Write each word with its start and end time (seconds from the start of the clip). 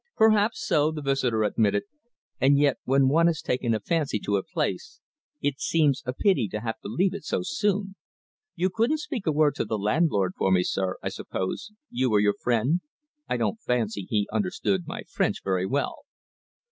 "Perhaps 0.15 0.65
so," 0.65 0.89
the 0.89 1.03
visitor 1.03 1.43
admitted, 1.43 1.83
"and 2.39 2.57
yet 2.57 2.77
when 2.85 3.07
one 3.07 3.27
has 3.27 3.39
taken 3.39 3.75
a 3.75 3.79
fancy 3.79 4.17
to 4.21 4.35
a 4.35 4.41
place, 4.43 4.99
it 5.43 5.59
seems 5.59 6.01
a 6.07 6.11
pity 6.11 6.47
to 6.47 6.61
have 6.61 6.79
to 6.79 6.87
leave 6.89 7.13
it 7.13 7.23
so 7.23 7.41
soon. 7.43 7.95
You 8.55 8.71
couldn't 8.71 8.97
speak 8.97 9.27
a 9.27 9.31
word 9.31 9.53
to 9.57 9.63
the 9.65 9.77
landlord 9.77 10.33
for 10.35 10.51
me, 10.51 10.63
sir, 10.63 10.97
I 11.03 11.09
suppose 11.09 11.69
you 11.91 12.09
or 12.11 12.19
your 12.19 12.33
friend. 12.33 12.81
I 13.29 13.37
don't 13.37 13.61
fancy 13.61 14.01
he 14.09 14.27
understood 14.33 14.87
my 14.87 15.03
French 15.07 15.43
very 15.43 15.67
well." 15.67 15.99